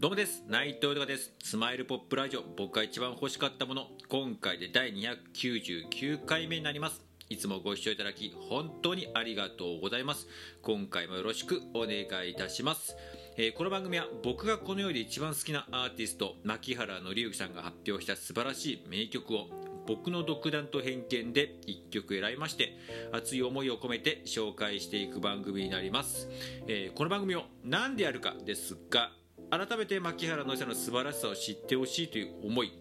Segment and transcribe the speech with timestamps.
[0.00, 0.44] どうもです。
[0.46, 1.32] 内藤隆です。
[1.42, 7.02] スマイルポップラジオ僕が一番欲しかったもの今回で第299回目になります。
[7.28, 10.28] いつもご視聴いただき本当にありがとうございます。
[10.62, 12.96] 今回もよろしくお願いいたします。
[13.36, 19.48] えー、この番組は僕がこの世で一番好きなアーティスト牧原紀之さんが発表した素晴らしい名曲を
[19.88, 22.78] 僕の独断と偏見で1曲選びまして
[23.10, 26.28] 熱い思いを込めて紹介していく番組になります、
[26.68, 29.10] えー、この番組を何でやるかですが
[29.50, 32.72] 改めて牧原のさの素晴らしさを知ってほしいという思い。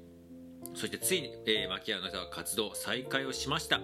[0.73, 3.79] そしてついに、えー、牧原のさんは活動再開をしました。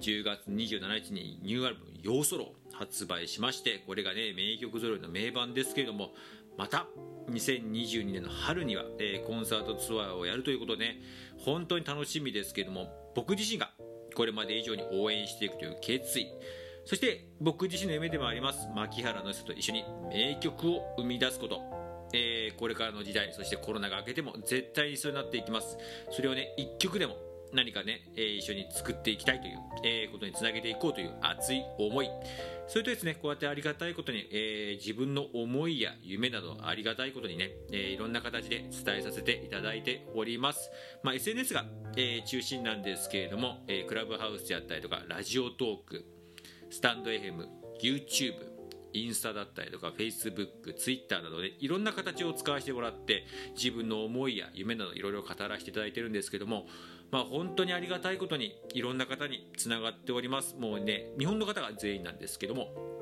[0.00, 6.14] 10月27日にニューアルバム「ヨーソロ」発売しましてこれがね名曲揃いの名盤ですけれども
[6.56, 6.86] また
[7.28, 11.02] 2022年の春には、えー、コンサートツアーをやるということで、ね、
[11.38, 13.72] 本当に楽しみですけれども僕自身が
[14.14, 16.28] これまで以上に応援していくという決意。
[16.84, 21.77] そして僕自身の夢でもあります牧原の人と一緒に名曲を生み出すこと。
[22.12, 25.78] えー、これからの時代そしてコロナが明けても絶対にそうなっていきます。
[26.10, 27.16] それをね一曲でも
[27.52, 32.10] 何かね、えー、一緒に作っていきたいという、えー、ことにつなげていこうという熱い思い。
[32.66, 40.70] それとですねこうやってありがたいことに、えー、自分の思いや夢などありがたいことにね、えー、いろんな形で伝えさせていただいております、
[41.02, 41.64] まあ、SNS が、
[41.96, 46.04] えー、中心なんですけれども、えー、クラブハウスであったりとかラジオトーク
[46.68, 47.46] スタンド FM
[47.82, 48.57] YouTube
[49.04, 53.24] インスタだったりとかフェイスブックツイッターなどでいろんな形を使わせてもらって
[53.54, 56.66] 自分の思いや夢などいろいろ語らせていただいてるんですけども
[57.10, 60.56] まあ本当にありがたいことにいろんな方につながっております。
[60.58, 62.98] もうね日本の方が全員なんですけども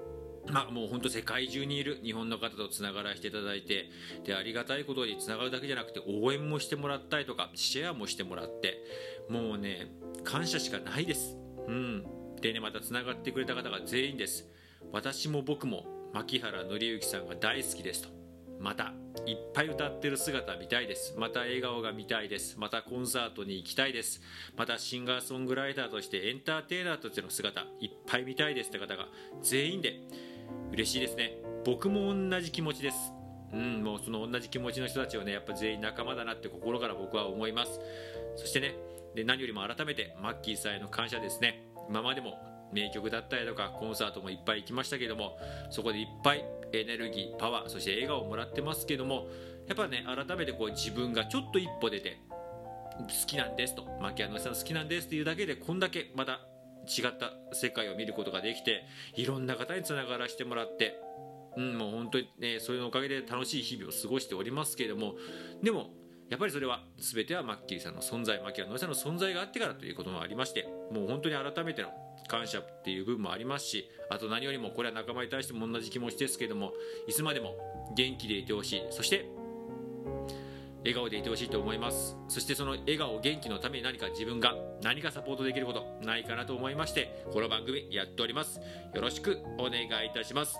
[0.48, 3.90] まあ、もう本当世界中にいる日本の方とつながらせていただいて
[4.24, 8.78] でありがたいことにつながるだけじゃなくて応援もしてもらったりとかシェアもしてもらって
[9.28, 9.88] もうね
[10.24, 11.36] 感謝しかないです。
[11.66, 12.06] うん。
[12.40, 14.46] でねまたつながってくれた方が全員です。
[14.92, 15.84] 私も僕も
[16.16, 18.08] 牧原紀之さんが大好きですと。
[18.58, 18.94] また
[19.26, 21.14] いっぱい歌ってる姿見たいです。
[21.18, 22.58] また笑顔が見たいです。
[22.58, 24.22] またコンサートに行きたいです。
[24.56, 28.70] またシンガーソングライターとしてエンターテイナーとしての姿いっぱい見たいです。
[28.70, 29.08] って方が
[29.42, 30.00] 全員で
[30.72, 31.36] 嬉しいですね。
[31.66, 33.12] 僕も同じ気持ちです。
[33.52, 37.78] うんもうその同じ気持ちの人たちをねやっぱ全員仲間だなって心から僕は思います。
[38.36, 38.74] そしてね
[39.14, 41.68] で何よりも改めてマッキーさんへの感謝ですね。
[41.90, 45.38] 今までも名曲だったりとかコンサートもいっぱい行きましたけども
[45.70, 49.28] そこでいっぱいエネルギーパワーそして笑顔をもらってますけども
[49.68, 52.20] やっぱね改めてこう自分がちょっと一歩出て
[52.98, 56.40] 好きなんですと牧原さん好きなんですっていうだけでこんだけまた
[56.86, 58.84] 違った世界を見ることができて
[59.16, 61.00] いろんな方につながらせてもらって
[61.56, 65.14] うん、もう本当にね、それのおかげで楽しい日々を過ごしておりますけれども、
[65.62, 65.90] でも、
[66.28, 71.88] やっぱりそれは全てはマッキーさんの存在、牧原のさんの存在があってからということもありまして、もう本当に改めての
[72.28, 76.72] 感謝っていう部分もありますしあと何よりもこれは仲間に対しても同じ気持ちですけども
[77.06, 77.56] いつまでも
[77.94, 78.82] 元気でいてほしい。
[78.90, 79.26] そして
[80.80, 82.16] 笑顔でいてほしいと思います。
[82.28, 88.60] そしてその笑顔元気のために何か自分が何かサポートできることないかなと思いましてこの番組やっております。
[88.94, 90.58] よろしくお願いいたします。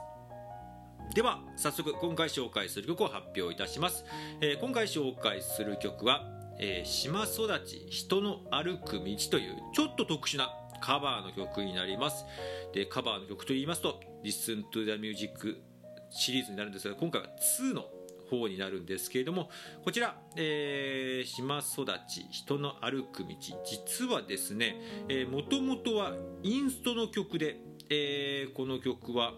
[1.15, 4.05] では早速今回紹介する曲を発表いたします、
[4.41, 6.25] えー、今回紹介する曲は、
[6.59, 10.51] えー、島育ち人の歩く道というちょっと特殊な
[10.81, 12.25] カバーの曲になります。
[12.73, 15.57] でカバーの曲といいますと「Listen to the Music」
[16.11, 17.29] シリーズになるんですが今回は
[17.61, 17.91] 2の
[18.31, 19.51] 方になるんですけれども
[19.85, 23.29] こちら、えー、島育ち人の歩く道。
[23.65, 24.77] 実はですね
[25.31, 29.35] もともとはインストの曲で、えー、この曲は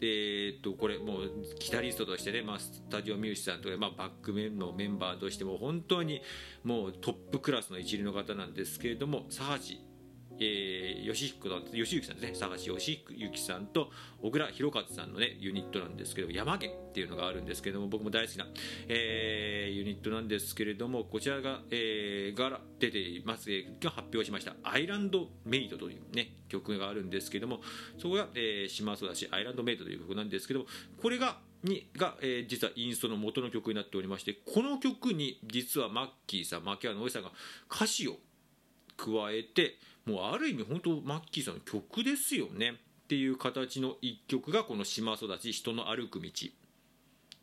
[0.00, 6.20] えー、っとこれもうギタリストとしてね、まあ、スタジオミュージシャンとか、まあ、バックメンのメンバーとしても本当に
[6.64, 9.91] もうトップクラスの一流の方なんですけれども佐橋
[10.38, 12.28] えー、吉彦吉行さんですね。
[12.38, 18.46] 佐賀市義行さんと小倉弘和さんのねユニットなんですけど山源っていうのがあるんですけども僕も大好きな、
[18.88, 27.60] えー、ユニットなんですけれどもこちらが、えー、が出ています、えー、今日発表しました「アイランドメイド」というね曲があるんですけども
[27.98, 30.66] そこが、えー、島育ちアイランドメイドという曲なんですけども
[31.00, 37.32] これがにが、えー、実はインストの元の曲になっておりましてこの曲に実はマッキーさん牧原のおじさんが
[37.70, 38.16] 歌詞を
[38.96, 46.30] 加えてもうある意味本当マッキーさんの曲ですよねっていう形の一曲がこの「島育ち人の歩く道」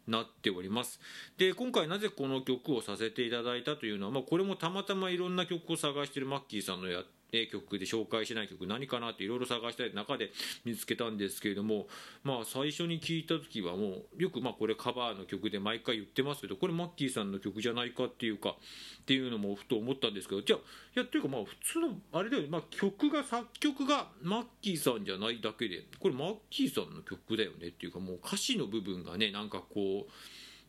[0.07, 0.99] なっております。
[1.37, 7.05] で今回なぜこの曲をさせていただいたというのは、まあ、これもたまたまいろんな曲を探してるマッキーさんのやっ
[7.51, 10.31] 曲で紹介しない曲何かなっていろいろ探したい中で
[10.65, 11.87] 見つけたんですけれども
[12.23, 20.61] まあ最初に聞いた時はもうよくまあこれカバーの曲で毎回言ってますけどこれマッキーさんの曲じゃないかっていうかっていうのもふと思ったんですけどじゃあい
[20.99, 30.11] やっていうかまあ普通のあれだよね、まあ、曲が作曲がマッキーさんじゃないだけでこれマッキーさんの曲だよねっていうかもう歌詞の部分がねなんかこう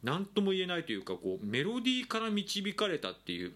[0.03, 3.53] 何とも言えないというかこうメロディーから導かれたっていう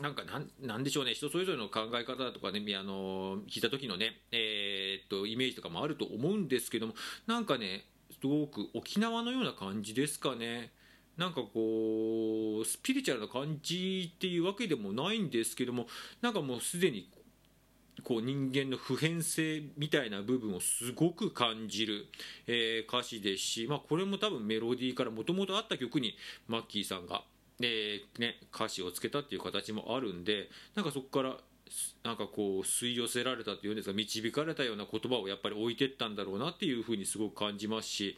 [0.00, 6.94] なんかなんなんでしょうね人それぞれの考え方とかねあの聞いた時のね、えー、っとイメージとかもあると思うんですけども
[7.26, 7.84] なんかね
[8.20, 10.72] すごく沖縄のような感じですかね。
[11.16, 15.86] なんかこうスピリチュアルな感じっていうわけでもないんですけども
[16.22, 17.10] なんかもうすでに
[18.02, 22.06] こう人間の普遍性みたいな部分をすごく感じる、
[22.46, 26.16] えー、歌詞ですし、まあ、これも多分メロディーからもともとあった曲に
[26.48, 27.22] マッキーさんが、
[27.68, 31.36] えーね、歌詞をつけたっていう形もあるんでなんかそこから
[32.04, 38.16] なんかこう吸い寄せられたっていうんですか導かれたような言葉をやっぱり置いてったんだろうなっていうふうにすごく感じますし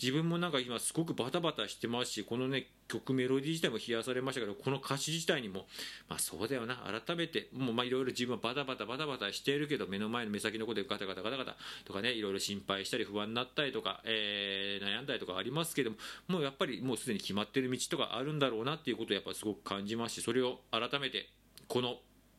[0.00, 5.66] 自分もなんか今すごくバタバタしてますしこのね曲メロディー自体も冷やされましたけどこの歌詞自体にも
[6.08, 6.76] まあそうだよな。
[7.06, 15.96] 改めてもうまあいろいろ自分はバタバタバタバタしているけど目の前の目先のことでガタガタガタガタとかねいろいろ心配したり不安になったりとか、えー、悩んだりとかありますけども
[16.28, 21.28] もうやっぱりもうすでに決まってる道とかあるんだろうなっていうことをやっぱすごく感じますしそれを改めて
[21.68, 21.96] この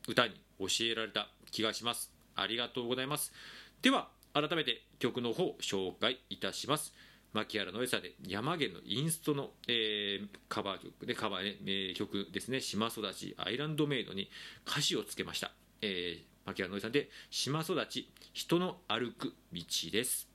[0.08, 2.12] 歌に教えられた気がします。
[2.36, 3.34] ありがとうございます。
[3.82, 6.94] では改めて曲の方紹介いたします。
[7.38, 12.62] 牧原の良さで山源のインストの、えー、カバー曲でカバー、ね、名曲ですね。
[12.62, 14.28] 島育ちアイランドメイドに
[14.68, 15.52] 歌詞をつけました、
[15.84, 19.62] えー、牧原の良さで島育ち人の歩く道
[19.92, 20.27] です。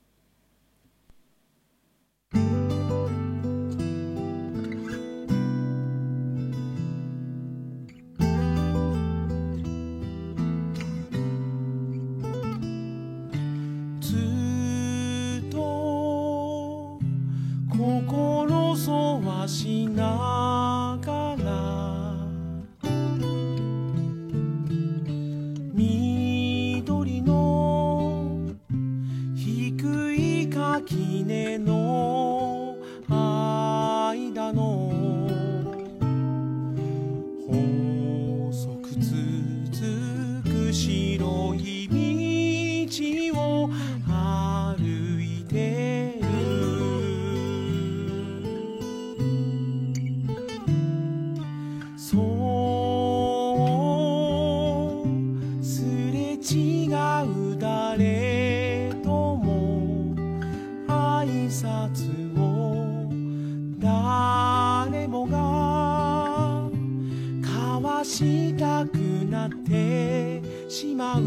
[68.12, 71.22] したくなってしまう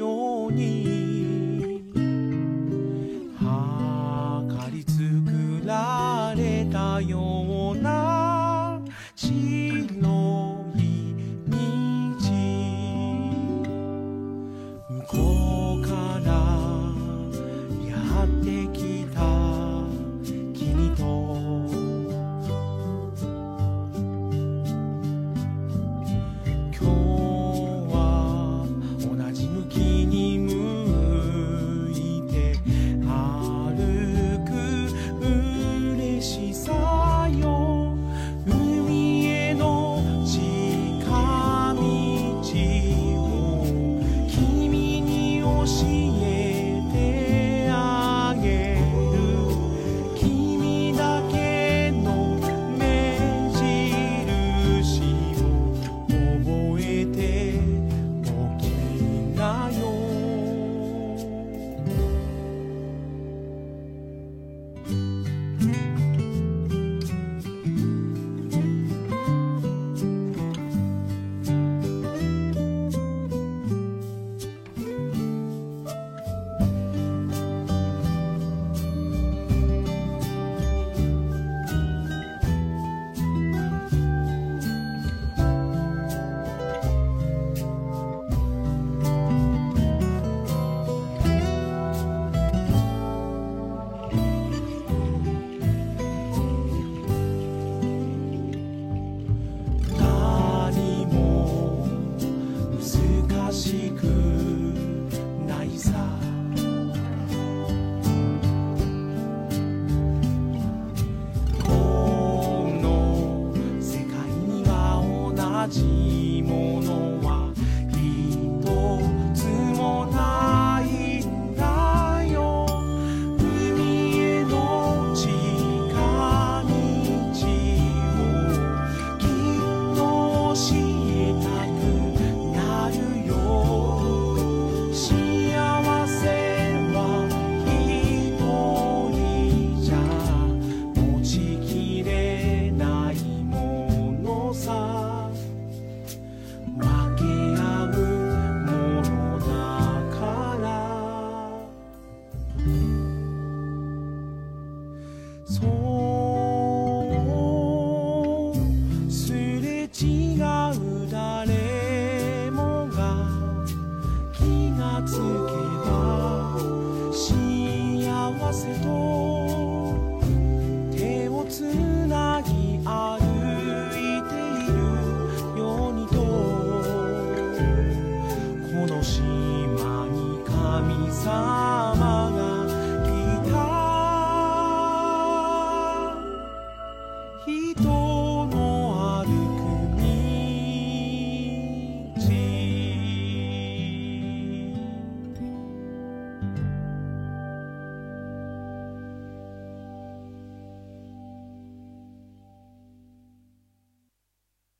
[0.00, 1.80] ように
[3.38, 3.44] 計
[4.72, 8.80] り作られたような
[9.14, 9.86] 白い
[11.46, 11.56] 道
[14.90, 15.51] 向こう